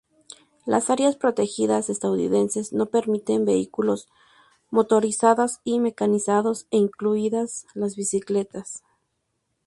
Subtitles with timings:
[0.65, 4.09] Las áreas protegidas estadounidenses no permiten vehículos
[4.71, 8.81] motorizados y mecanizados, incluidas las bicicletas.